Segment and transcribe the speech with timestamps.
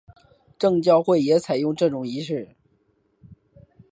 [0.57, 2.55] 正教会中也采用这种仪式。